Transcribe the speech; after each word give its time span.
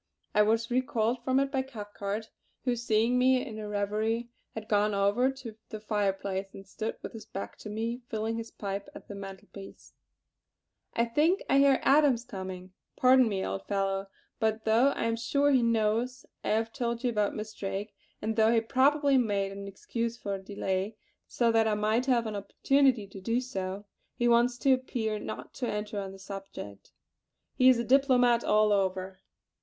I 0.33 0.41
was 0.41 0.71
recalled 0.71 1.23
from 1.23 1.39
it 1.39 1.51
by 1.51 1.61
Cathcart, 1.61 2.31
who 2.65 2.75
seeing 2.75 3.19
me 3.19 3.45
in 3.45 3.59
a 3.59 3.67
reverie 3.67 4.29
had 4.55 4.67
gone 4.67 4.95
over 4.95 5.29
to 5.33 5.55
the 5.69 5.79
fireplace 5.79 6.47
and 6.55 6.65
stood 6.65 6.97
with 7.03 7.13
his 7.13 7.27
back 7.27 7.55
to 7.59 7.69
me, 7.69 8.01
filling 8.09 8.35
his 8.37 8.49
pipe 8.49 8.89
at 8.95 9.07
the 9.07 9.13
mantel 9.13 9.47
piece: 9.53 9.93
"I 10.95 11.05
think 11.05 11.43
I 11.47 11.59
hear 11.59 11.79
Adams 11.83 12.25
coming. 12.25 12.73
Pardon 12.95 13.29
me, 13.29 13.45
old 13.45 13.67
fellow, 13.67 14.07
but 14.39 14.65
though 14.65 14.87
I 14.87 15.03
am 15.03 15.15
sure 15.17 15.51
he 15.51 15.61
knows 15.61 16.25
I 16.43 16.49
have 16.49 16.73
told 16.73 17.03
you 17.03 17.11
about 17.11 17.35
Miss 17.35 17.53
Drake, 17.53 17.93
and 18.23 18.35
though 18.35 18.51
he 18.51 18.59
probably 18.59 19.19
made 19.19 19.51
an 19.51 19.67
excuse 19.67 20.17
for 20.17 20.35
delay 20.39 20.95
so 21.27 21.51
that 21.51 21.67
I 21.67 21.75
might 21.75 22.07
have 22.07 22.25
an 22.25 22.35
opportunity 22.35 23.05
to 23.05 23.21
do 23.21 23.39
so, 23.39 23.85
he 24.15 24.27
wants 24.27 24.57
to 24.57 24.73
appear 24.73 25.19
not 25.19 25.53
to 25.53 25.67
enter 25.69 25.99
on 25.99 26.11
the 26.11 26.17
subject. 26.17 26.91
He 27.53 27.69
is 27.69 27.85
diplomat 27.85 28.43
all 28.43 28.71
over. 28.71 29.19